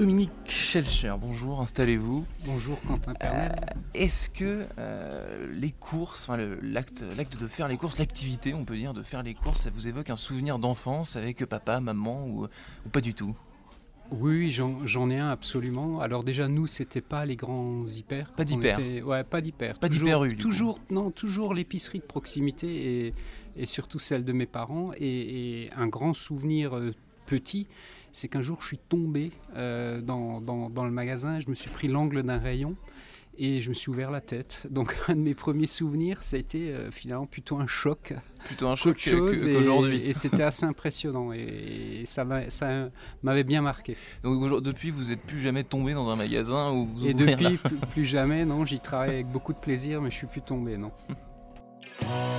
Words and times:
Dominique 0.00 0.30
Schelcher, 0.46 1.12
bonjour, 1.20 1.60
installez-vous. 1.60 2.24
Bonjour 2.46 2.80
Quentin 2.88 3.12
Pernel. 3.12 3.52
Euh, 3.52 3.74
Est-ce 3.92 4.30
que 4.30 4.64
euh, 4.78 5.46
les 5.52 5.72
courses, 5.72 6.22
enfin 6.26 6.38
l'acte 6.62 7.04
de 7.38 7.46
faire 7.46 7.68
les 7.68 7.76
courses, 7.76 7.98
l'activité, 7.98 8.54
on 8.54 8.64
peut 8.64 8.78
dire, 8.78 8.94
de 8.94 9.02
faire 9.02 9.22
les 9.22 9.34
courses, 9.34 9.60
ça 9.64 9.68
vous 9.68 9.88
évoque 9.88 10.08
un 10.08 10.16
souvenir 10.16 10.58
d'enfance 10.58 11.16
avec 11.16 11.44
papa, 11.44 11.80
maman 11.80 12.26
ou, 12.26 12.44
ou 12.44 12.88
pas 12.90 13.02
du 13.02 13.12
tout? 13.12 13.36
Oui, 14.10 14.38
oui, 14.38 14.50
j'en 14.86 15.10
ai 15.10 15.18
un 15.18 15.28
absolument. 15.28 16.00
Alors 16.00 16.24
déjà, 16.24 16.48
nous, 16.48 16.66
c'était 16.66 17.02
pas 17.02 17.26
les 17.26 17.36
grands 17.36 17.84
hyper. 17.84 18.32
Pas 18.32 18.44
d'hyper. 18.44 18.78
était- 18.78 19.02
Ouais, 19.02 19.22
pas 19.22 19.42
d'hyper. 19.42 19.78
Pas 19.78 19.90
Toujours- 19.90 20.22
d'hyper 20.24 20.36
coup. 20.38 20.42
Toujours, 20.42 20.80
non, 20.90 21.10
toujours 21.10 21.52
l'épicerie 21.52 21.98
de 21.98 22.04
proximité 22.04 23.06
et, 23.08 23.14
et 23.54 23.66
surtout 23.66 23.98
celle 23.98 24.24
de 24.24 24.32
mes 24.32 24.46
parents. 24.46 24.92
Et, 24.96 25.64
et 25.64 25.70
un 25.76 25.88
grand 25.88 26.14
souvenir 26.14 26.74
euh, 26.74 26.94
petit, 27.26 27.68
c'est 28.12 28.28
qu'un 28.28 28.42
jour, 28.42 28.58
je 28.60 28.66
suis 28.66 28.78
tombé 28.78 29.30
euh, 29.56 30.00
dans, 30.00 30.40
dans- 30.40 30.70
dans 30.70 30.84
le 30.84 30.90
magasin, 30.90 31.40
je 31.40 31.48
me 31.48 31.54
suis 31.54 31.70
pris 31.70 31.88
l'angle 31.88 32.22
d'un 32.22 32.38
rayon. 32.38 32.76
Et 33.42 33.62
je 33.62 33.70
me 33.70 33.74
suis 33.74 33.88
ouvert 33.90 34.10
la 34.10 34.20
tête. 34.20 34.66
Donc, 34.70 34.94
un 35.08 35.14
de 35.14 35.20
mes 35.20 35.32
premiers 35.34 35.68
souvenirs, 35.68 36.22
ça 36.22 36.36
a 36.36 36.40
été 36.40 36.72
euh, 36.74 36.90
finalement 36.90 37.24
plutôt 37.24 37.58
un 37.58 37.66
choc. 37.66 38.12
Plutôt 38.44 38.68
un 38.68 38.76
choc 38.76 39.00
et- 39.06 39.10
qu'aujourd'hui. 39.12 40.02
Et, 40.04 40.12
c'était 40.12 40.42
assez 40.42 40.66
impressionnant. 40.66 41.32
Et, 41.32 42.00
et 42.02 42.06
ça 42.06 42.24
m'a- 42.26 42.50
ça 42.50 42.90
m'avait 43.22 43.44
bien 43.44 43.62
marqué. 43.62 43.96
Donc 44.22 44.62
depuis, 44.62 44.90
vous 44.90 45.04
n'êtes 45.04 45.22
plus 45.22 45.40
jamais 45.40 45.64
tombé 45.64 45.94
dans 45.94 46.10
un 46.10 46.16
magasin 46.16 46.70
où 46.72 46.84
vous 46.84 47.06
Et 47.06 47.14
depuis, 47.14 47.56
plus, 47.56 47.76
plus 47.92 48.04
jamais, 48.04 48.44
non, 48.44 48.66
j'y 48.66 48.78
travaille 48.80 49.10
avec 49.10 49.28
beaucoup 49.28 49.54
de 49.54 49.58
plaisir, 49.58 50.02
mais 50.02 50.10
je 50.10 50.16
suis 50.16 50.26
plus 50.26 50.42
tombé, 50.42 50.76
non. 50.76 50.90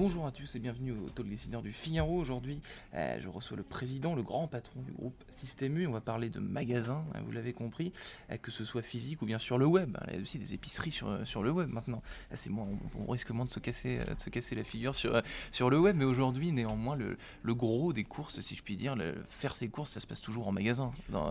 Bonjour 0.00 0.24
à 0.26 0.30
tous 0.32 0.54
et 0.56 0.58
bienvenue 0.60 0.92
au 0.92 1.10
Talk 1.10 1.28
Décideur 1.28 1.60
du 1.60 1.72
Figaro. 1.72 2.16
Aujourd'hui, 2.18 2.62
euh, 2.94 3.18
je 3.20 3.28
reçois 3.28 3.58
le 3.58 3.62
président, 3.62 4.14
le 4.14 4.22
grand 4.22 4.48
patron 4.48 4.80
du 4.80 4.92
groupe 4.92 5.22
Système 5.28 5.76
U. 5.76 5.86
On 5.86 5.92
va 5.92 6.00
parler 6.00 6.30
de 6.30 6.38
magasins, 6.40 7.04
hein, 7.14 7.18
vous 7.26 7.32
l'avez 7.32 7.52
compris, 7.52 7.92
euh, 8.30 8.38
que 8.38 8.50
ce 8.50 8.64
soit 8.64 8.80
physique 8.80 9.20
ou 9.20 9.26
bien 9.26 9.36
sur 9.38 9.58
le 9.58 9.66
web. 9.66 9.98
Il 10.08 10.14
y 10.14 10.18
a 10.18 10.22
aussi 10.22 10.38
des 10.38 10.54
épiceries 10.54 10.90
sur, 10.90 11.06
euh, 11.06 11.26
sur 11.26 11.42
le 11.42 11.50
web 11.50 11.68
maintenant. 11.68 12.02
Là, 12.30 12.36
c'est 12.38 12.48
moins, 12.48 12.66
on, 12.96 13.02
on 13.08 13.10
risque 13.12 13.30
moins 13.30 13.44
de 13.44 13.50
se 13.50 13.58
casser, 13.60 13.98
euh, 13.98 14.14
de 14.14 14.20
se 14.20 14.30
casser 14.30 14.54
la 14.54 14.64
figure 14.64 14.94
sur, 14.94 15.20
sur 15.50 15.68
le 15.68 15.78
web, 15.78 15.96
mais 15.98 16.06
aujourd'hui, 16.06 16.50
néanmoins, 16.50 16.96
le, 16.96 17.18
le 17.42 17.54
gros 17.54 17.92
des 17.92 18.04
courses, 18.04 18.40
si 18.40 18.56
je 18.56 18.62
puis 18.62 18.78
dire, 18.78 18.96
le- 18.96 19.22
faire 19.28 19.54
ses 19.54 19.68
courses, 19.68 19.90
ça 19.90 20.00
se 20.00 20.06
passe 20.06 20.22
toujours 20.22 20.48
en 20.48 20.52
magasin. 20.52 20.92
Dans, 21.10 21.30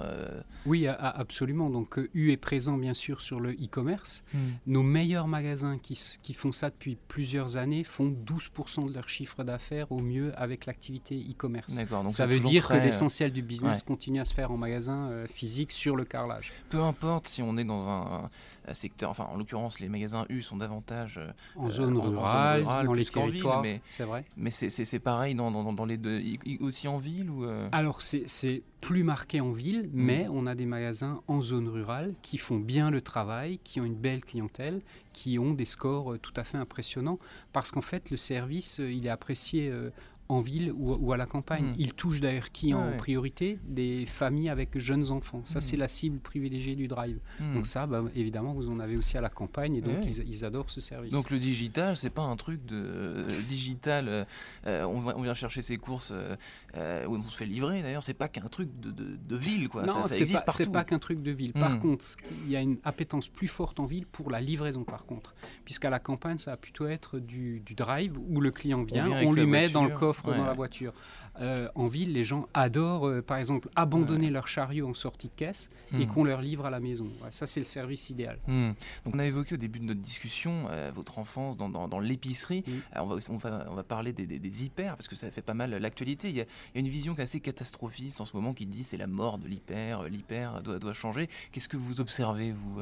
Oui, 0.67 0.85
absolument. 0.85 1.71
Donc, 1.71 1.99
U 2.13 2.31
est 2.31 2.37
présent, 2.37 2.77
bien 2.77 2.93
sûr, 2.93 3.21
sur 3.21 3.39
le 3.39 3.53
e-commerce. 3.53 4.23
Nos 4.67 4.83
meilleurs 4.83 5.27
magasins 5.27 5.79
qui, 5.79 5.99
qui 6.21 6.35
font 6.35 6.51
ça 6.51 6.69
depuis 6.69 6.99
plusieurs 7.07 7.57
années 7.57 7.83
font 7.83 8.15
12% 8.27 8.58
de 8.85 8.93
leur 8.93 9.07
chiffre 9.09 9.43
d'affaires 9.43 9.91
au 9.91 9.99
mieux 9.99 10.33
avec 10.37 10.65
l'activité 10.65 11.15
e-commerce. 11.15 11.73
D'accord. 11.75 12.01
Donc 12.03 12.11
Ça 12.11 12.25
veut 12.25 12.39
dire 12.39 12.63
très, 12.63 12.79
que 12.79 12.85
l'essentiel 12.85 13.31
du 13.31 13.41
business 13.41 13.79
ouais. 13.79 13.85
continue 13.85 14.19
à 14.19 14.25
se 14.25 14.33
faire 14.33 14.51
en 14.51 14.57
magasin 14.57 15.09
euh, 15.09 15.27
physique 15.27 15.71
sur 15.71 15.95
le 15.95 16.05
carrelage. 16.05 16.51
Peu 16.69 16.81
importe 16.81 17.27
si 17.27 17.41
on 17.41 17.57
est 17.57 17.63
dans 17.63 17.87
un, 17.89 18.29
un 18.67 18.73
secteur, 18.73 19.09
enfin 19.09 19.27
en 19.31 19.37
l'occurrence 19.37 19.79
les 19.79 19.89
magasins 19.89 20.25
U 20.29 20.41
sont 20.41 20.57
davantage, 20.57 21.17
euh, 21.17 21.31
En 21.55 21.67
Euh, 21.67 21.71
zone 21.71 21.97
en- 21.97 22.03
zone 22.03 22.13
rurale, 22.15 22.63
dans 22.85 22.93
les 22.93 23.03
ville, 23.03 23.09
territoires, 23.11 23.61
mais- 23.61 23.81
c'est 23.85 24.03
vrai. 24.03 24.25
mais 24.37 24.51
c'est- 24.51 24.99
pareil 24.99 25.35
dans, 25.35 25.51
dans, 25.51 25.71
dans 25.73 25.85
les 25.85 25.97
deux, 25.97 26.21
aussi 26.59 26.87
en 26.87 26.97
ville 26.97 27.29
ou 27.29 27.45
Alors, 27.71 28.01
c'est 28.01 28.61
plus 28.81 29.03
marqué 29.03 29.41
en 29.41 29.51
ville, 29.51 29.89
mais 29.93 30.27
on 30.31 30.45
a 30.45 30.55
des 30.55 30.65
magasins 30.65 31.21
en 31.27 31.41
zone 31.41 31.67
rurale 31.67 32.13
qui 32.21 32.37
font 32.37 32.57
bien 32.57 32.89
le 32.89 33.01
travail, 33.01 33.59
qui 33.63 33.79
ont 33.81 33.85
une 33.85 33.95
belle 33.95 34.23
clientèle, 34.23 34.81
qui 35.13 35.37
ont 35.37 35.53
des 35.53 35.65
scores 35.65 36.13
euh, 36.13 36.17
tout 36.17 36.33
à 36.35 36.43
fait 36.43 36.57
impressionnants, 36.57 37.19
parce 37.51 37.71
qu'en 37.71 37.81
fait, 37.81 38.09
le 38.09 38.17
service, 38.17 38.79
euh, 38.79 38.91
il 38.91 39.05
est 39.05 39.09
apprécié 39.09 39.69
euh, 39.69 39.89
en 40.31 40.41
ville 40.41 40.71
ou, 40.77 40.93
ou 40.93 41.11
à 41.11 41.17
la 41.17 41.25
campagne. 41.25 41.65
Mm. 41.71 41.75
Il 41.79 41.93
touche 41.93 42.21
d'ailleurs 42.21 42.51
qui 42.51 42.73
en 42.75 42.89
Ouais. 42.91 42.97
priorité? 42.97 43.59
Des 43.63 44.05
familles 44.05 44.49
avec 44.49 44.77
jeunes 44.77 45.09
enfants. 45.11 45.41
Ça, 45.43 45.57
Mm. 45.57 45.61
c'est 45.61 45.77
la 45.77 45.87
cible 45.87 46.19
privilégiée 46.19 46.75
du 46.75 46.87
drive. 46.87 47.19
hmm. 47.39 47.55
Donc 47.55 47.65
ça, 47.67 47.87
bah, 47.87 48.03
évidemment, 48.15 48.53
vous 48.53 48.69
en 48.69 48.79
avez 48.79 48.95
aussi 48.95 49.17
à 49.17 49.21
la 49.21 49.29
campagne, 49.29 49.75
et 49.77 49.81
donc 49.81 49.95
Ouais. 49.97 50.05
ils, 50.05 50.29
ils 50.29 50.45
adorent 50.45 50.69
ce 50.69 50.81
service. 50.81 51.11
Donc 51.11 51.31
le 51.31 51.39
digital, 51.39 51.97
c'est 51.97 52.11
pas 52.11 52.21
un 52.21 52.35
truc 52.35 52.63
de 52.65 52.75
euh, 52.75 53.27
digital. 53.49 54.07
euh, 54.07 54.23
euh, 54.67 54.83
on, 54.83 54.99
va- 54.99 55.17
on 55.17 55.21
vient 55.23 55.33
chercher 55.33 55.63
ses 55.63 55.77
courses 55.77 56.13
euh, 56.13 57.05
où 57.07 57.15
on 57.15 57.23
se 57.23 57.35
fait 57.35 57.47
livrer. 57.47 57.81
D'ailleurs, 57.81 58.03
c'est 58.03 58.13
pas 58.13 58.27
qu'un 58.27 58.47
truc 58.47 58.69
de, 58.79 58.91
de- 58.91 59.15
de 59.17 59.35
ville, 59.35 59.67
quoi. 59.67 59.83
Non, 59.83 60.03
ça, 60.03 60.15
existe 60.15 60.45
pas, 60.45 60.51
c'est 60.51 60.71
pas 60.71 60.83
qu'un 60.83 60.99
truc 60.99 61.23
de 61.23 61.31
ville. 61.31 61.53
Par 61.53 61.71
Mm. 61.71 61.79
contre, 61.79 62.05
il 62.45 62.51
y 62.51 62.55
a 62.55 62.61
une 62.61 62.77
appétence 62.83 63.27
plus 63.29 63.47
forte 63.47 63.79
en 63.79 63.85
ville 63.85 64.05
pour 64.05 64.29
la 64.29 64.41
livraison, 64.41 64.83
par 64.83 65.05
contre. 65.07 65.33
Puisqu'à 65.65 65.89
la 65.89 65.99
campagne, 65.99 66.37
ça 66.37 66.51
va 66.51 66.57
plutôt 66.57 66.85
être 66.85 67.17
du, 67.17 67.61
du 67.61 67.73
drive 67.73 68.13
où 68.29 68.39
le 68.41 68.51
client 68.51 68.83
vient, 68.83 69.07
vient 69.07 69.27
on, 69.27 69.31
sa 69.31 69.41
lui 69.41 69.47
met 69.49 69.69
dans 69.69 69.81
le 69.81 69.87
voiture. 69.89 70.18
Coffre 70.23 70.33
Ouais, 70.35 70.37
dans 70.41 70.45
la 70.47 70.53
voiture. 70.53 70.93
Euh, 71.41 71.69
en 71.75 71.87
ville, 71.87 72.11
les 72.11 72.23
gens 72.25 72.47
adorent, 72.53 73.07
euh, 73.07 73.21
par 73.21 73.37
exemple, 73.37 73.69
abandonner 73.75 74.29
leur 74.29 74.47
chariot 74.47 74.89
en 74.89 74.93
sortie 74.93 75.27
de 75.27 75.33
caisse 75.35 75.69
et 75.93 76.05
Mm. 76.05 76.07
qu'on 76.07 76.23
leur 76.25 76.41
livre 76.41 76.65
à 76.65 76.69
la 76.69 76.79
maison. 76.81 77.07
Ça, 77.29 77.45
c'est 77.45 77.61
le 77.61 77.65
service 77.65 78.09
idéal. 78.09 78.37
Hmm. 78.47 78.71
Donc 79.05 79.15
on 79.15 79.19
a 79.19 79.25
évoqué 79.25 79.55
au 79.55 79.57
début 79.57 79.79
de 79.79 79.85
notre 79.85 80.01
discussion 80.01 80.67
euh, 80.69 80.91
votre 80.93 81.17
enfance 81.19 81.55
dans, 81.55 81.69
dans- 81.69 81.87
dans 81.87 81.99
l'épicerie. 81.99 82.63
On, 82.95 83.05
va, 83.05 83.15
on, 83.29 83.37
va, 83.37 83.65
on 83.69 83.75
va 83.75 83.83
parler 83.83 84.11
des, 84.11 84.25
des- 84.25 84.39
des 84.39 84.65
hyper 84.65 84.97
parce 84.97 85.07
que 85.07 85.15
ça 85.15 85.29
fait 85.31 85.41
pas 85.41 85.53
mal 85.53 85.71
l'actualité. 85.71 86.29
Il 86.29 86.35
y, 86.35 86.41
a, 86.41 86.43
il 86.43 86.75
y 86.75 86.77
a 86.77 86.79
une 86.81 86.89
vision 86.91 87.13
qui 87.15 87.21
est 87.21 87.23
assez 87.23 87.39
catastrophiste 87.39 88.19
en 88.21 88.25
ce 88.25 88.35
moment 88.35 88.53
qui 88.53 88.65
dit 88.65 88.83
c'est 88.83 88.97
la 88.97 89.07
mort 89.07 89.37
de 89.37 89.47
l'hyper, 89.47 90.03
l'hyper 90.03 90.61
doit, 90.61 90.79
doit 90.79 90.93
changer. 90.93 91.29
Qu'est-ce 91.51 91.69
que 91.69 91.77
vous 91.77 92.01
observez 92.01 92.51
vous 92.51 92.81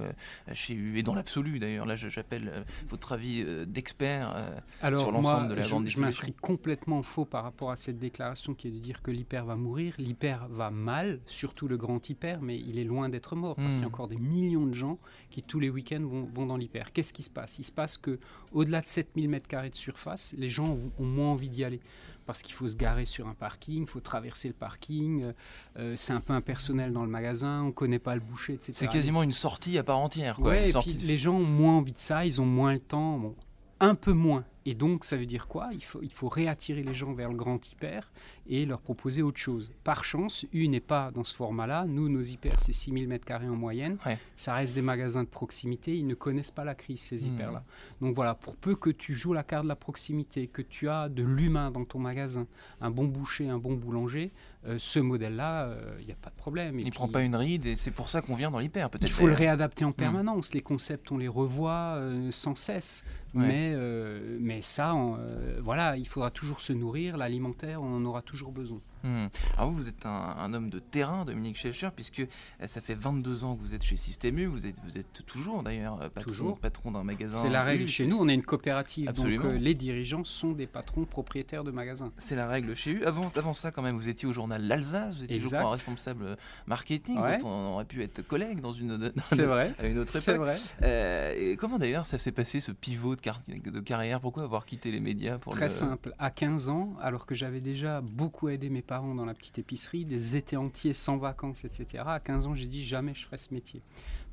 chez 0.54 0.74
U 0.74 0.98
et 0.98 1.04
dans 1.04 1.14
l'absolu 1.16 1.60
d'ailleurs 1.60 1.86
Là 1.86 1.96
je- 1.96 2.10
j'appelle 2.10 2.66
votre 2.90 3.12
avis 3.12 3.46
d'expert. 3.68 4.34
Sur 4.82 5.12
l'ensemble 5.12 5.50
de 5.50 5.54
la 5.56 5.62
je, 5.62 5.70
grande 5.70 5.84
je 5.84 5.88
distribution? 5.88 6.02
m'inscris 6.02 6.34
complètement 6.42 7.04
faux 7.04 7.26
par 7.28 7.44
rapport 7.44 7.70
à 7.72 7.76
cette 7.76 8.00
déclaration 8.00 8.54
qui 8.54 8.68
est 8.68 8.72
de 8.72 8.80
dire 8.80 9.02
que 9.02 9.12
l'hyper 9.12 9.46
va 9.46 9.56
mourir. 9.56 9.94
L'hyper 9.98 10.48
va 10.50 10.72
mal, 10.72 11.20
surtout 11.28 11.68
le 11.68 11.78
grand 11.78 12.10
hyper, 12.10 12.42
mais 12.42 12.58
il 12.58 12.80
est 12.80 12.84
loin 12.84 13.10
d'être 13.10 13.36
mort 13.36 13.56
parce 13.56 13.74
qu'il 13.74 13.82
y 13.82 13.84
a 13.84 13.86
Mm. 13.86 13.94
encore 13.94 14.08
des 14.08 14.18
millions 14.18 14.66
de 14.66 14.74
gens 14.74 14.98
qui 15.30 15.44
tous 15.44 15.60
les 15.60 15.70
week-ends 15.70 16.02
vont, 16.04 16.28
vont 16.34 16.46
dans 16.46 16.58
l'hyper. 16.58 16.92
Qu'est-ce 16.92 17.14
qui 17.14 17.24
se 17.24 17.30
passe? 17.30 17.60
Il 17.60 17.64
se 17.64 17.72
passe 17.72 17.98
que 17.98 18.20
au-delà 18.52 18.82
de 18.82 18.88
7000 18.88 19.30
m2 19.30 19.70
de 19.70 19.76
surface, 19.76 20.36
les 20.38 20.50
gens 20.50 20.66
ont, 20.70 20.92
ont 21.00 21.06
moins 21.06 21.32
envie 21.32 21.50
d'y 21.50 21.64
aller. 21.64 21.80
Parce 22.26 22.42
qu'il 22.42 22.54
faut 22.54 22.68
se 22.68 22.76
garer 22.76 23.06
sur 23.06 23.26
un 23.30 23.34
parking, 23.34 23.84
il 23.84 23.88
faut 23.88 24.02
traverser 24.02 24.50
le 24.50 24.54
parking, 24.54 25.24
euh, 25.24 25.32
euh, 25.80 25.94
c'est 25.96 26.12
un 26.12 26.20
peu 26.20 26.34
impersonnel 26.34 26.92
dans 26.92 27.04
le 27.06 27.10
magasin, 27.10 27.62
on 27.62 27.68
ne 27.68 27.72
connaît 27.72 28.00
pas 28.00 28.16
le 28.16 28.20
boucher, 28.20 28.56
etc. 28.56 28.74
c'est 28.76 28.90
quasiment 28.90 29.24
une 29.24 29.32
sortie 29.32 29.78
à 29.78 29.84
part 29.84 30.00
entière. 30.00 30.36
Quoi. 30.36 30.50
Ouais, 30.52 30.70
et 30.70 30.74
les 31.06 31.18
gens 31.18 31.36
ont 31.36 31.46
moins 31.46 31.78
envie 31.78 31.94
de 31.94 32.00
ça, 32.00 32.26
ils 32.26 32.42
ont 32.42 32.46
moins 32.46 32.74
le 32.74 32.82
temps, 32.82 33.18
bon, 33.18 33.34
un 33.80 33.96
peu 33.96 34.12
moins. 34.12 34.44
Et 34.70 34.74
donc, 34.76 35.06
ça 35.06 35.16
veut 35.16 35.26
dire 35.26 35.48
quoi? 35.48 35.70
Il 35.72 35.82
faut, 35.84 36.02
il 36.04 36.12
faut 36.12 36.28
réattirer 36.28 36.84
les 36.84 36.94
gens 36.94 37.14
vers 37.14 37.30
le 37.30 37.36
grand 37.38 37.66
hyper 37.72 38.12
et 38.50 38.66
leur 38.66 38.82
proposer 38.82 39.22
autre 39.22 39.38
chose. 39.40 39.72
Par 39.86 40.04
chance, 40.04 40.46
U 40.52 40.68
n'est 40.68 40.82
pas 40.82 41.10
dans 41.12 41.24
ce 41.24 41.34
format-là. 41.36 41.86
Nous, 41.88 42.10
nos 42.10 42.22
hyper, 42.22 42.54
c'est 42.60 42.74
6000 42.74 43.08
m2 43.08 43.50
en 43.50 43.56
moyenne. 43.56 43.98
Ouais. 44.06 44.18
Ça 44.36 44.54
reste 44.56 44.76
des 44.76 44.82
magasins 44.82 45.24
de 45.24 45.30
proximité. 45.30 45.96
Ils 45.98 46.06
ne 46.06 46.16
connaissent 46.16 46.52
pas 46.52 46.66
la 46.66 46.76
crise, 46.76 47.00
ces 47.00 47.26
Mhm. 47.28 47.34
hyper-là. 47.36 47.64
Donc 48.02 48.14
voilà, 48.14 48.34
pour 48.36 48.58
peu 48.58 48.76
que 48.76 48.90
tu 48.90 49.14
joues 49.16 49.32
la 49.32 49.44
carte 49.44 49.64
de 49.64 49.70
la 49.70 49.78
proximité, 49.78 50.48
que 50.48 50.62
tu 50.62 50.90
as 50.90 51.08
de 51.08 51.24
l'humain 51.24 51.72
dans 51.72 51.86
ton 51.86 52.00
magasin, 52.00 52.46
un 52.82 52.92
bon 52.92 53.06
boucher, 53.06 53.48
un 53.48 53.60
bon 53.60 53.74
boulanger, 53.74 54.32
euh, 54.66 54.76
ce 54.80 55.00
modèle-là, 55.00 55.78
il 56.02 56.06
n'y 56.08 56.12
a 56.12 56.16
pas 56.16 56.30
de 56.30 56.36
problème. 56.36 56.76
Et 56.80 56.82
il 56.82 56.90
puis- 56.90 56.92
prend 56.92 57.08
pas 57.08 57.22
une 57.22 57.36
ride 57.38 57.66
et 57.66 57.78
c'est 57.78 57.92
pour 57.92 58.10
ça 58.10 58.22
qu'on 58.22 58.36
vient 58.36 58.52
dans 58.52 58.60
l'hyper 58.60 58.90
peut-être. 58.90 59.08
il 59.10 59.14
faut 59.14 59.28
le 59.28 59.34
d'ailleurs. 59.34 59.40
réadapter 59.52 59.86
en 59.86 59.94
permanence. 59.94 60.54
Les 60.54 60.60
concepts, 60.62 61.10
on 61.12 61.18
les 61.18 61.30
revoit 61.30 61.96
euh, 61.96 62.32
sans 62.34 62.56
cesse. 62.56 63.06
Mais, 63.38 63.74
euh, 63.76 64.38
mais 64.40 64.62
ça, 64.62 64.94
euh, 64.94 65.60
voilà, 65.62 65.98
il 65.98 66.08
faudra 66.08 66.32
toujours 66.32 66.60
se 66.60 66.74
nourrir. 66.74 67.18
L'alimentaire, 67.18 67.82
on 67.82 67.96
en 67.96 68.06
aura 68.06 68.22
toujours 68.22 68.52
besoin. 68.52 68.82
Hmm. 69.04 69.28
Alors 69.58 69.70
vous, 69.72 69.78
vous 69.78 69.88
êtes 69.90 70.06
un, 70.06 70.10
un 70.40 70.54
homme 70.54 70.70
de 70.70 70.80
terrain, 70.80 71.26
Dominique 71.26 71.58
Schelcher, 71.58 71.90
puisque 71.96 72.20
euh, 72.22 72.68
ça 72.68 72.82
fait 72.82 72.96
22 72.96 73.44
ans 73.44 73.56
que 73.56 73.62
vous 73.62 73.74
êtes 73.76 73.84
chez 73.84 73.98
Système 73.98 74.38
U, 74.40 74.46
vous 74.46 74.66
êtes, 74.66 74.78
vous 74.84 74.98
êtes 74.98 75.26
toujours 75.26 75.64
d'ailleurs 75.64 76.02
euh, 76.02 76.10
patron, 76.10 76.28
Toujours. 76.30 76.60
patron 76.60 76.92
d'un 76.92 77.04
magasin. 77.04 77.40
C'est 77.42 77.50
la 77.50 77.64
règle 77.64 77.84
U, 77.84 77.88
chez 77.88 78.08
nous. 78.08 78.18
On 78.20 78.28
est 78.28 78.34
une 78.34 78.44
coopérative. 78.44 79.08
Absolument. 79.10 79.44
Donc 79.44 79.54
euh, 79.54 79.58
les 79.58 79.74
dirigeants 79.74 80.24
sont 80.24 80.52
des 80.52 80.68
patrons 80.68 81.06
propriétaires 81.06 81.64
de 81.64 81.72
magasins. 81.72 82.12
C'est 82.18 82.36
la 82.36 82.48
règle 82.48 82.76
chez 82.76 82.92
U. 82.92 83.06
Avant, 83.06 83.30
avant 83.36 83.54
ça, 83.54 83.72
quand 83.72 83.82
même, 83.82 83.96
vous 83.98 84.10
étiez 84.10 84.28
au 84.28 84.34
journal 84.34 84.62
L'Alsace, 84.64 85.16
vous 85.18 85.24
étiez, 85.24 85.40
crois, 85.42 85.72
responsable 85.72 86.38
marketing, 86.66 87.18
Ouais. 87.20 87.38
dont 87.40 87.48
on 87.50 87.74
aurait 87.74 87.86
pu 87.86 88.02
être 88.04 88.22
collègue 88.22 88.62
dans 88.62 88.74
une, 88.74 88.98
dans 88.98 89.36
vrai. 89.46 89.74
à 89.80 89.88
une 89.88 89.98
autre 90.00 90.18
C'est 90.18 90.32
époque. 90.34 90.46
vrai. 90.46 90.58
Euh, 90.84 91.34
et 91.38 91.56
comment 91.58 91.78
d'ailleurs 91.80 92.06
ça 92.06 92.20
s'est 92.20 92.32
passé 92.32 92.60
ce 92.60 92.72
pivot 92.72 93.16
de, 93.16 93.22
car- 93.22 93.42
de 93.48 93.80
carrière? 93.80 94.20
Pourquoi 94.22 94.44
avoir 94.44 94.66
quitté 94.66 94.92
les 94.92 95.00
médias 95.00 95.38
pour 95.38 95.54
Très 95.54 95.66
le... 95.66 95.70
simple. 95.72 96.14
À 96.20 96.32
15 96.32 96.70
ans, 96.70 96.94
alors 97.02 97.26
que 97.26 97.36
j'avais 97.36 97.62
déjà 97.62 98.02
beaucoup 98.02 98.50
aidé 98.50 98.70
mes 98.70 98.82
parents 98.88 99.14
dans 99.14 99.26
la 99.26 99.34
petite 99.34 99.60
épicerie, 99.60 100.06
des 100.06 100.36
étés 100.36 100.58
entiers 100.58 100.94
sans 100.94 101.18
vacances, 101.18 101.66
etc. 101.66 102.04
À 102.08 102.20
15 102.20 102.48
ans, 102.48 102.56
j'ai 102.56 102.66
dit 102.66 102.84
jamais 102.84 103.14
je 103.14 103.26
ferai 103.26 103.38
ce 103.38 103.54
métier. 103.54 103.82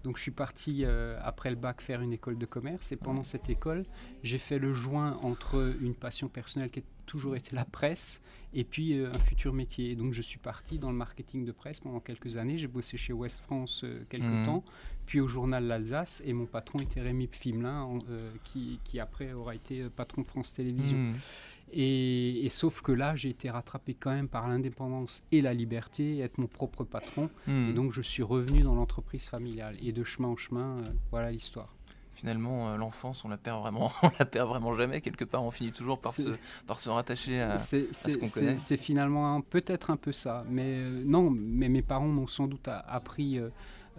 Donc 0.04 0.18
je 0.18 0.22
suis 0.22 0.30
parti 0.30 0.84
euh, 0.84 1.18
après 1.22 1.48
le 1.48 1.56
bac 1.56 1.80
faire 1.80 2.02
une 2.02 2.12
école 2.12 2.36
de 2.36 2.44
commerce 2.44 2.92
et 2.92 2.96
pendant 2.96 3.24
cette 3.24 3.48
école, 3.48 3.86
j'ai 4.22 4.38
fait 4.38 4.58
le 4.58 4.74
joint 4.74 5.18
entre 5.22 5.74
une 5.80 5.94
passion 5.94 6.28
personnelle 6.28 6.70
qui 6.70 6.80
a 6.80 6.82
toujours 7.06 7.36
été 7.36 7.56
la 7.56 7.64
presse 7.64 8.20
et 8.52 8.64
puis 8.64 8.98
euh, 8.98 9.10
un 9.14 9.18
futur 9.18 9.54
métier. 9.54 9.96
donc 9.96 10.12
je 10.12 10.22
suis 10.22 10.38
parti 10.38 10.78
dans 10.78 10.90
le 10.90 10.96
marketing 10.96 11.46
de 11.46 11.52
presse 11.52 11.80
pendant 11.80 12.00
quelques 12.00 12.36
années. 12.36 12.58
J'ai 12.58 12.66
bossé 12.66 12.98
chez 12.98 13.14
West 13.14 13.40
France 13.40 13.82
euh, 13.84 14.04
quelques 14.10 14.24
mmh. 14.24 14.44
temps, 14.44 14.62
puis 15.06 15.20
au 15.20 15.26
journal 15.26 15.64
L'Alsace 15.64 16.22
et 16.26 16.34
mon 16.34 16.46
patron 16.46 16.78
était 16.80 17.00
Rémi 17.00 17.26
Pfimelin 17.26 17.98
qui, 18.44 18.80
qui, 18.84 19.00
après 19.00 19.32
aura 19.32 19.54
été 19.54 19.88
patron 19.88 20.20
de 20.20 20.26
France 20.26 20.52
Télévisions. 20.52 20.98
Mmh. 20.98 21.14
Et, 21.76 22.46
sauf 22.50 22.82
que 22.82 22.92
là, 22.92 23.16
j'ai 23.16 23.30
été 23.30 23.50
rattrapé 23.50 23.94
quand 23.94 24.12
même 24.12 24.28
par 24.28 24.46
l'indépendance 24.46 25.24
et 25.32 25.40
la 25.40 25.52
liberté, 25.52 26.20
être 26.20 26.38
mon 26.38 26.46
propre 26.46 26.84
patron. 26.84 27.30
Hmm. 27.48 27.70
Et 27.70 27.72
donc, 27.72 27.92
je 27.92 28.00
suis 28.00 28.22
revenu 28.22 28.60
dans 28.60 28.76
l'entreprise 28.76 29.26
familiale. 29.26 29.76
Et 29.82 29.90
de 29.94 30.04
chemin 30.04 30.28
en 30.28 30.36
chemin, 30.36 30.78
euh, 30.80 30.92
voilà 31.10 31.30
l'histoire. 31.30 31.74
Finalement, 32.14 32.68
euh, 32.68 32.76
l'enfance, 32.76 33.24
on 33.24 33.28
la 33.28 33.36
perd 33.36 33.60
vraiment, 33.60 33.92
on 34.02 34.10
la 34.18 34.24
perd 34.24 34.48
vraiment 34.48 34.74
jamais. 34.76 35.00
Quelque 35.00 35.24
part, 35.24 35.44
on 35.44 35.50
finit 35.50 35.72
toujours 35.72 36.00
par 36.00 36.12
se, 36.12 36.30
par 36.66 36.80
se 36.80 36.88
rattacher 36.88 37.40
à, 37.40 37.58
ce 37.58 38.16
qu'on 38.16 38.26
connaît. 38.26 38.58
C'est 38.58 38.76
finalement 38.76 39.40
peut-être 39.40 39.90
un 39.90 39.96
peu 39.96 40.12
ça. 40.12 40.44
Mais 40.48 40.64
euh, 40.66 41.02
non, 41.04 41.30
mais 41.30 41.68
mes 41.68 41.82
parents 41.82 42.08
m'ont 42.08 42.26
sans 42.26 42.46
doute 42.46 42.68
appris 42.68 43.40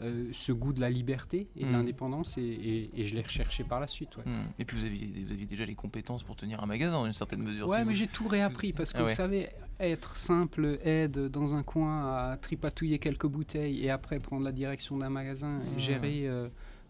euh, 0.02 0.28
ce 0.34 0.52
goût 0.52 0.74
de 0.74 0.82
la 0.82 0.90
liberté 0.90 1.48
et 1.56 1.64
de 1.64 1.70
hmm. 1.70 1.72
l'indépendance 1.72 2.38
et, 2.38 2.90
je 2.98 3.16
l'ai 3.16 3.22
recherché 3.22 3.64
par 3.64 3.80
la 3.80 3.88
suite. 3.88 4.18
Hmm. 4.18 4.44
Et 4.60 4.66
puis 4.66 4.78
vous 4.78 4.86
aviez, 4.86 5.10
vous 5.26 5.32
aviez, 5.32 5.46
déjà 5.46 5.66
les 5.66 5.76
compétences 5.76 6.22
pour 6.22 6.36
tenir 6.36 6.62
un 6.62 6.66
magasin 6.66 6.98
dans 6.98 7.06
une 7.06 7.14
certaine 7.14 7.42
mesure. 7.42 7.70
Ouais, 7.70 7.86
mais 7.86 7.96
j'ai 7.96 8.08
tout 8.08 8.28
réappris 8.28 8.74
parce 8.74 8.92
que 8.92 8.98
ah 8.98 9.04
vous 9.04 9.10
savez, 9.10 9.48
être 9.80 10.18
simple 10.18 10.80
aide 10.84 11.30
dans 11.30 11.54
un 11.54 11.64
coin 11.64 12.14
à 12.14 12.36
tripatouiller 12.36 13.00
quelques 13.00 13.28
bouteilles 13.28 13.86
et 13.86 13.90
après 13.90 14.20
prendre 14.20 14.44
la 14.44 14.52
direction 14.52 14.98
d'un 14.98 15.10
magasin 15.10 15.62
et 15.62 15.78
hmm. 15.78 15.80
gérer. 15.80 16.30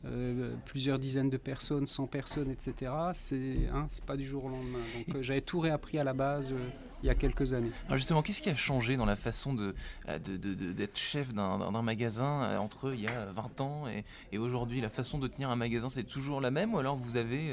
Euh, 0.06 0.52
euh, 0.52 0.56
plusieurs 0.66 1.00
dizaines 1.00 1.30
de 1.30 1.38
personnes, 1.38 1.88
100 1.88 2.08
personnes, 2.08 2.52
etc. 2.52 2.92
C'est 3.14 3.70
hein, 3.74 3.86
pas 4.06 4.16
du 4.16 4.24
jour 4.24 4.46
au 4.46 4.50
lendemain. 4.50 4.80
Donc 5.08 5.22
j'avais 5.22 5.42
tout 5.42 5.60
réappris 5.60 5.98
à 5.98 6.04
la 6.04 6.14
base 6.14 6.54
il 7.04 7.08
y 7.08 7.10
a 7.10 7.16
quelques 7.16 7.54
années. 7.54 7.72
Alors 7.88 7.98
justement, 7.98 8.22
qu'est-ce 8.22 8.42
qui 8.42 8.50
a 8.50 8.56
changé 8.56 8.98
dans 8.98 9.06
la 9.06 9.16
façon 9.16 9.54
d'être 9.54 10.24
de, 10.24 10.54
de, 10.54 10.90
chef 10.94 11.34
d'un 11.34 11.82
magasin 11.82 12.44
euh, 12.44 12.58
entre 12.58 12.94
il 12.94 13.02
y 13.02 13.08
a 13.08 13.26
20 13.26 13.62
ans 13.62 13.84
et, 14.32 14.38
aujourd'hui 14.38 14.82
La 14.82 14.90
façon 14.90 15.18
de 15.18 15.28
tenir 15.28 15.50
un 15.50 15.56
magasin, 15.56 15.90
c'est 15.90 16.04
toujours 16.04 16.42
la 16.42 16.52
même 16.52 16.74
ou 16.74 16.80
alors 16.80 16.96
vous 16.96 17.18
avez, 17.18 17.52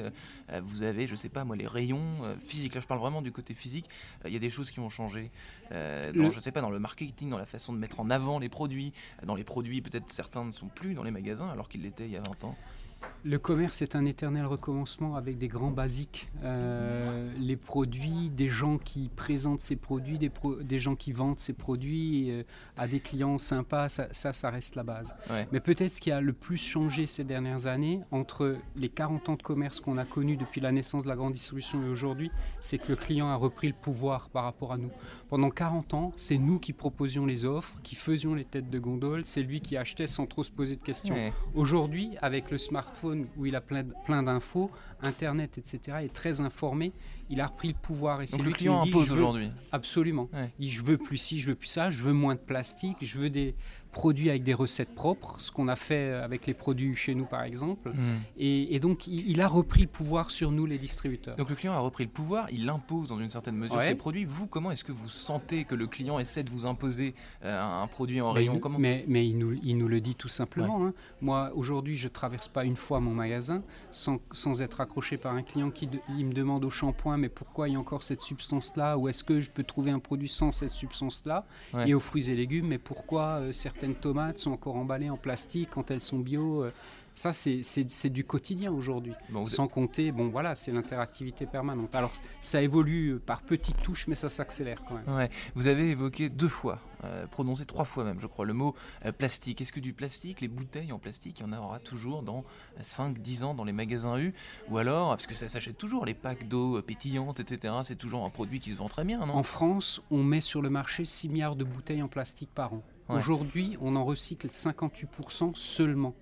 euh, 0.51 0.61
vous 0.63 0.83
avez, 0.83 1.07
je 1.07 1.15
sais 1.15 1.29
pas 1.29 1.45
moi, 1.45 1.57
les 1.57 1.67
rayons 1.67 2.25
euh, 2.25 2.35
physiques? 2.45 2.75
Là, 2.75 2.81
je 2.81 2.87
parle 2.87 3.01
vraiment 3.01 3.23
du 3.23 3.33
côté 3.33 3.55
physique. 3.55 3.89
Il 4.25 4.33
y 4.33 4.37
a 4.37 4.41
des 4.41 4.51
choses 4.51 4.71
qui 4.71 4.81
ont 4.81 4.91
changé. 4.91 5.31
dans, 5.71 6.31
Je 6.31 6.41
sais 6.41 6.53
pas, 6.53 6.61
dans 6.61 6.71
le 6.71 6.79
marketing, 6.79 7.31
dans 7.31 7.39
la 7.39 7.47
façon 7.47 7.73
de 7.73 7.79
mettre 7.79 8.01
en 8.01 8.11
avant 8.11 8.39
les 8.39 8.49
produits. 8.49 8.93
Dans 9.25 9.35
les 9.35 9.45
produits, 9.45 9.81
peut-être 9.81 10.11
certains 10.13 10.45
ne 10.45 10.53
sont 10.53 10.69
plus 10.69 10.95
dans 10.95 11.03
les 11.03 11.11
magasins 11.11 11.49
alors 11.49 11.69
qu'ils 11.69 11.83
l'étaient 11.83 12.07
il 12.07 12.13
y 12.13 12.17
a 12.17 12.23
20 12.23 12.45
ans. 12.45 12.57
Le 13.25 13.39
commerce 13.39 13.83
est 13.83 13.95
un 13.95 14.05
éternel 14.05 14.47
recommencement 14.47 15.15
avec 15.15 15.39
des 15.39 15.47
grands 15.47 15.71
basiques. 15.71 16.29
Euh, 16.43 17.31
les 17.39 17.57
produits, 17.57 18.31
des 18.31 18.49
gens 18.49 18.79
qui 18.79 19.11
présentent 19.15 19.61
ces 19.61 19.77
produits, 19.77 20.19
des, 20.19 20.81
gens 20.81 20.97
qui 20.97 21.13
vendent 21.13 21.39
ces 21.39 21.53
produits 21.53 22.33
euh, 22.33 22.43
à 22.77 22.89
des 22.89 22.99
clients 22.99 23.39
sympas, 23.39 23.89
ça, 23.89 24.09
ça, 24.13 24.51
reste 24.51 24.75
la 24.75 24.83
base. 24.83 25.15
Mais 25.53 25.61
peut-être 25.61 25.93
ce 25.93 26.01
qui 26.01 26.11
a 26.11 26.21
le 26.21 26.33
plus 26.33 26.57
changé 26.57 27.07
ces 27.07 27.23
dernières 27.23 27.67
années, 27.67 28.01
entre 28.11 28.57
les 28.75 28.89
40 28.89 29.29
ans 29.29 29.37
de 29.37 29.43
commerce 29.43 29.79
qu'on 29.79 29.99
a 29.99 30.05
connus 30.05 30.37
depuis 30.37 30.61
la 30.61 30.73
naissance 30.73 31.05
de 31.05 31.09
la 31.09 31.15
grande 31.15 31.35
distribution 31.35 31.85
et 31.85 31.89
aujourd'hui, 31.89 32.33
c'est 32.61 32.79
que 32.79 32.89
le 32.89 32.97
client 32.97 33.29
a 33.29 33.37
repris 33.37 33.69
le 33.69 33.75
pouvoir 33.75 34.31
par 34.31 34.43
rapport 34.45 34.73
à 34.73 34.79
nous. 34.79 34.91
Pendant 35.29 35.51
40 35.51 35.95
ans, 35.95 36.13
c'est 36.17 36.39
nous 36.39 36.59
qui 36.59 36.73
proposions 36.73 37.25
les 37.25 37.45
offres, 37.45 37.79
qui 37.85 37.95
faisions 37.95 38.35
les 38.35 38.45
têtes 38.45 38.69
de 38.69 38.79
gondole, 38.81 39.23
c'est 39.27 39.43
lui 39.43 39.61
qui 39.61 39.77
achetait 39.77 40.09
sans 40.09 40.27
trop 40.27 40.43
se 40.43 40.51
poser 40.51 40.75
de 40.75 40.83
questions. 40.83 41.15
Aujourd'hui, 41.55 42.17
avec 42.21 42.51
le 42.51 42.59
smart 42.59 42.92
où 43.37 43.47
il 43.47 43.57
a 43.57 43.61
plein, 43.61 43.85
plein 44.05 44.23
d'infos, 44.23 44.71
Internet, 45.03 45.59
etc., 45.59 45.99
est 46.03 46.13
très 46.13 46.41
informé. 46.41 46.93
Il 47.33 47.41
a 47.41 47.47
repris 47.47 47.69
le 47.69 47.75
pouvoir 47.75 48.21
et 48.21 48.27
c'est 48.27 48.37
lui 48.37 48.51
le 48.51 48.53
client 48.53 48.83
impose 48.83 49.11
aujourd'hui. 49.11 49.51
Absolument. 49.73 50.29
Il, 50.59 50.71
je 50.71 50.83
veux 50.83 50.99
plus 50.99 51.17
ci, 51.17 51.41
je 51.41 51.49
veux 51.49 51.55
plus 51.55 51.69
ça, 51.69 51.91
je 51.91 52.03
veux 52.03 52.13
moins 52.13 52.35
de 52.35 52.41
plastique, 52.41 52.99
je 53.01 53.19
veux 53.19 53.31
des, 53.31 53.55
produits 53.93 54.31
avec 54.31 54.43
des 54.43 54.55
recettes 54.55 54.95
propres, 54.95 55.37
ce 55.39 55.51
qu'on 55.51 55.69
a 55.69 55.77
fait 55.77 56.13
avec 56.13 56.47
les 56.47 56.55
produits 56.55 56.97
chez 56.97 57.15
nous 57.15 57.27
par 57.27 57.43
exemple. 57.43 57.91
Hmm. 57.91 58.21
Et, 58.39 58.81
donc 58.81 59.07
il, 59.07 59.41
a 59.41 59.47
repris 59.47 59.83
le 59.83 59.89
pouvoir 59.89 60.31
sur 60.31 60.51
nous 60.51 60.67
les 60.67 60.79
distributeurs. 60.79 61.37
Donc 61.37 61.51
le 61.51 61.55
client 61.55 61.75
a 61.75 61.79
repris 61.79 62.05
le 62.05 62.11
pouvoir, 62.11 62.49
il 62.51 62.69
impose 62.69 63.11
dans 63.11 63.21
une 63.21 63.31
certaine 63.31 63.57
mesure 63.57 63.81
ses 63.83 63.95
produits. 63.95 64.25
Vous, 64.25 64.47
comment 64.47 64.71
est-ce 64.71 64.83
que 64.83 64.93
vous 64.93 65.11
sentez 65.11 65.65
que 65.65 65.75
le 65.75 65.87
client 65.87 66.19
essaie 66.19 66.43
de 66.43 66.51
vous 66.51 66.67
imposer 66.67 67.15
euh, 67.45 67.83
un 67.83 67.87
produit 67.87 68.21
en 68.21 68.33
rayon 68.33 68.59
comment 68.59 68.79
Mais, 68.79 69.05
mais 69.07 69.29
il, 69.29 69.39
nous, 69.39 69.53
il, 69.63 69.77
nous, 69.77 69.89
le 69.89 70.01
dit 70.01 70.15
tout 70.15 70.29
simplement. 70.29 70.87
Hein. 70.87 70.95
Moi 71.21 71.53
aujourd'hui 71.55 71.97
je 71.97 72.09
traverse 72.09 72.49
pas 72.49 72.65
une 72.65 72.77
fois 72.77 72.99
mon 72.99 73.13
magasin 73.13 73.63
sans, 73.91 74.21
sans 74.33 74.63
être 74.63 74.81
accroché 74.81 75.19
par 75.19 75.35
un 75.35 75.43
client 75.43 75.71
qui 75.71 75.89
il 76.17 76.27
me 76.27 76.33
demande 76.33 76.65
au 76.65 76.71
shampoing 76.71 77.19
mais 77.23 77.29
pourquoi 77.29 77.69
il 77.69 77.73
y 77.73 77.77
a 77.77 77.81
encore 77.81 78.03
cette 78.03 78.21
substance 78.21 78.77
là 78.77 78.99
ou 78.99 79.09
est-ce 79.09 79.25
que 79.25 79.41
je 79.41 79.51
peux 79.51 79.63
trouver 79.63 79.91
un 79.91 80.01
produit 80.01 80.29
sans 80.29 80.53
cette 80.53 80.71
substance 80.71 81.23
là 81.25 81.47
et 81.87 81.95
aux 81.95 82.01
fruits 82.01 82.29
et 82.31 82.35
légumes 82.35 82.67
mais 82.67 82.79
pourquoi 82.79 83.41
euh, 83.41 83.53
certaines 83.53 83.95
tomates 83.95 84.39
sont 84.39 84.53
encore 84.53 84.77
emballées 84.77 85.11
en 85.11 85.17
plastique 85.17 85.71
quand 85.71 85.91
elles 85.91 86.03
sont 86.03 86.19
bio. 86.19 86.65
Euh, 86.65 86.73
ça, 87.15 87.33
c'est 87.33 88.09
du 88.09 88.25
quotidien 88.25 88.73
aujourd'hui. 88.73 89.13
Sans 89.45 89.69
compter, 89.69 90.13
bon 90.13 90.29
voilà, 90.29 90.55
c'est 90.55 90.73
l'interactivité 90.73 91.45
permanente. 91.45 91.95
Alors, 91.95 92.13
ça 92.41 92.63
évolue 92.63 93.19
par 93.19 93.43
petites 93.43 93.83
touches, 93.83 94.07
mais 94.09 94.15
ça 94.15 94.31
s'accélère 94.31 94.83
quand 94.89 94.95
même. 94.95 95.17
Ouais. 95.17 95.29
Vous 95.55 95.67
avez 95.67 95.91
évoqué 95.91 96.31
deux 96.31 96.49
fois, 96.49 96.79
euh, 97.05 97.27
prononcé 97.27 97.65
trois 97.65 97.85
fois 97.85 98.05
même, 98.05 98.21
je 98.21 98.27
crois, 98.27 98.45
le 98.45 98.53
mot 98.53 98.75
euh, 99.05 99.13
plastique. 99.13 99.61
Est-ce 99.61 99.73
que 99.73 99.81
du 99.81 99.93
plastique, 99.93 100.41
les 100.41 100.49
bouteilles 100.49 100.93
en 100.93 100.99
plastique, 100.99 101.41
il 101.41 101.43
y 101.43 101.47
en 101.47 101.53
aura 101.53 101.79
toujours 101.79 102.23
dans 102.23 102.45
5-10 102.81 103.45
ans 103.45 103.55
dans 103.55 103.65
les 103.65 103.73
magasins 103.73 104.19
U? 104.19 104.35
Ou 104.71 104.79
alors, 104.79 105.11
parce 105.11 105.27
que 105.27 105.35
ça 105.35 105.49
s'achète 105.49 105.79
toujours, 105.79 106.07
les 106.07 106.15
packs 106.15 106.49
d'eau 106.49 106.81
pétillantes, 106.83 107.41
etc., 107.41 107.75
c'est 107.83 107.97
toujours 107.97 108.25
un 108.25 108.31
produit 108.31 108.61
qui 108.61 108.71
se 108.71 108.77
vend 108.77 108.89
très 108.89 109.05
bien, 109.05 109.25
non? 109.27 109.35
En 109.35 109.43
France, 109.43 110.03
on 110.11 110.23
met 110.23 110.41
sur 110.41 110.63
le 110.63 110.71
marché 110.71 111.05
6 111.05 111.29
milliards 111.29 111.57
de 111.57 111.65
bouteilles 111.65 112.03
en 112.03 112.09
plastique 112.09 112.51
par 112.55 112.75
an. 112.75 112.83
Aujourd'hui, 113.09 113.77
on 113.81 113.95
en 113.97 114.05
recycle 114.05 114.47
58% 114.47 115.55
seulement. 115.55 116.15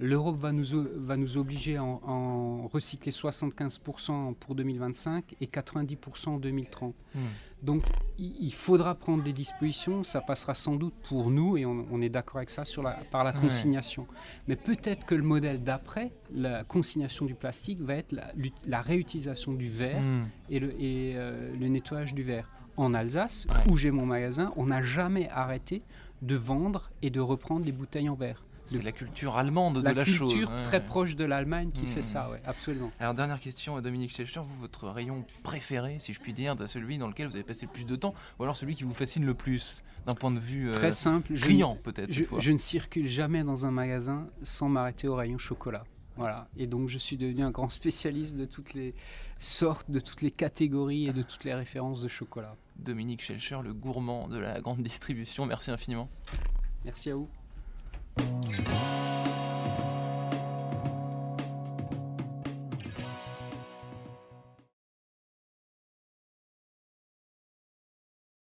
L'Europe 0.00 0.36
va 0.38 0.50
nous, 0.50 0.64
va 0.96 1.16
nous 1.16 1.36
obliger 1.36 1.76
à 1.76 1.84
en, 1.84 2.66
recycler 2.66 3.12
75% 3.12 4.34
pour 4.34 4.56
2025 4.56 5.36
et 5.40 5.46
90% 5.46 6.28
en 6.30 6.38
2030. 6.38 6.94
Hmm. 7.14 7.18
Donc 7.62 7.84
il, 8.18 8.52
faudra 8.52 8.96
prendre 8.96 9.22
des 9.22 9.32
dispositions, 9.32 10.02
ça 10.02 10.20
passera 10.20 10.54
sans 10.54 10.74
doute 10.74 10.94
pour 11.08 11.30
nous, 11.30 11.56
et 11.56 11.64
on, 11.64 12.00
est 12.02 12.08
d'accord 12.08 12.38
avec 12.38 12.50
ça, 12.50 12.64
sur 12.64 12.82
la, 12.82 12.98
par 13.10 13.22
la 13.22 13.32
consignation. 13.32 14.06
Mais 14.48 14.56
peut-être 14.56 15.06
que 15.06 15.14
le 15.14 15.22
modèle 15.22 15.62
d'après, 15.62 16.10
la 16.34 16.64
consignation 16.64 17.24
du 17.24 17.34
plastique, 17.34 17.80
va 17.80 17.94
être 17.94 18.14
la, 18.66 18.82
réutilisation 18.82 19.52
du 19.52 19.68
verre 19.68 20.00
hmm. 20.00 20.24
et, 20.50 20.58
le, 20.58 20.70
et 20.72 21.12
euh, 21.16 21.54
le 21.58 21.68
nettoyage 21.68 22.14
du 22.14 22.22
verre. 22.24 22.50
En 22.76 22.92
Alsace, 22.92 23.46
où 23.70 23.76
j'ai 23.76 23.92
mon 23.92 24.04
magasin, 24.04 24.52
on 24.56 24.66
n'a 24.66 24.82
jamais 24.82 25.28
arrêté 25.30 25.82
de 26.22 26.34
vendre 26.34 26.90
et 27.02 27.10
de 27.10 27.20
reprendre 27.20 27.64
les 27.64 27.70
bouteilles 27.70 28.08
en 28.08 28.16
verre. 28.16 28.42
C'est 28.64 28.82
la 28.82 28.92
culture 28.92 29.36
allemande 29.36 29.82
de 29.82 29.88
la, 29.88 30.04
chose. 30.04 30.32
La 30.32 30.38
culture 30.38 30.62
très 30.62 30.84
proche 30.84 31.16
de 31.16 31.24
l'Allemagne 31.24 31.70
qui 31.70 31.86
fait 31.86 32.00
hmm. 32.00 32.02
ça, 32.02 32.30
ouais, 32.30 32.40
absolument. 32.46 32.90
Alors 32.98 33.14
dernière 33.14 33.40
question, 33.40 33.80
Dominique 33.80 34.14
Schelcher, 34.14 34.40
vous, 34.40 34.58
votre 34.58 34.88
rayon 34.88 35.24
préféré, 35.42 35.98
si 35.98 36.12
je 36.12 36.20
puis 36.20 36.32
dire, 36.32 36.56
celui 36.66 36.98
dans 36.98 37.08
lequel 37.08 37.28
vous 37.28 37.34
avez 37.34 37.44
passé 37.44 37.66
le 37.66 37.72
plus 37.72 37.84
de 37.84 37.96
temps, 37.96 38.14
ou 38.38 38.42
alors 38.42 38.56
celui 38.56 38.74
qui 38.74 38.84
vous 38.84 38.94
fascine 38.94 39.24
le 39.24 39.34
plus, 39.34 39.82
d'un 40.06 40.14
point 40.14 40.30
de 40.30 40.38
vue 40.38 40.68
euh, 40.68 40.72
très 40.72 40.92
simple, 40.92 41.34
client 41.34 41.78
peut-être 41.82 42.12
je, 42.12 42.24
je, 42.38 42.50
ne 42.50 42.58
circule 42.58 43.08
jamais 43.08 43.42
dans 43.42 43.66
un 43.66 43.70
magasin 43.70 44.28
sans 44.42 44.68
m'arrêter 44.68 45.08
au 45.08 45.14
rayon 45.14 45.38
chocolat. 45.38 45.84
Voilà. 46.16 46.48
Et 46.56 46.66
donc 46.66 46.88
je 46.88 46.98
suis 46.98 47.16
devenu 47.16 47.42
un 47.42 47.50
grand 47.50 47.70
spécialiste 47.70 48.36
de 48.36 48.44
toutes 48.44 48.74
les 48.74 48.94
sortes, 49.38 49.90
de 49.90 50.00
toutes 50.00 50.22
les 50.22 50.30
catégories 50.30 51.08
et 51.08 51.12
de 51.12 51.22
toutes 51.22 51.44
les 51.44 51.54
références 51.54 52.02
de 52.02 52.08
chocolat. 52.08 52.56
Dominique 52.76 53.22
Schelcher, 53.22 53.58
le 53.62 53.72
gourmand 53.72 54.28
de 54.28 54.38
la 54.38 54.60
grande 54.60 54.82
distribution, 54.82 55.46
merci 55.46 55.70
infiniment. 55.70 56.08
Merci 56.84 57.10
à 57.10 57.16
vous. 57.16 57.28
Música 58.16 58.93